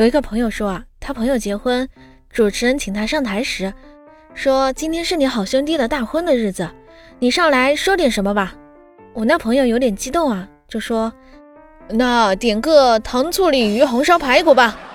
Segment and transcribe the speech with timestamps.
[0.00, 1.86] 有一个朋友说啊他朋友结婚
[2.30, 3.70] 主持人请他上台时
[4.32, 6.66] 说今天是你好兄弟的大婚的日子
[7.18, 8.54] 你上来说点什么吧。
[9.12, 11.12] 我那朋友有点激动啊就说
[11.90, 14.89] 那点个糖醋鲤鱼红烧排骨吧。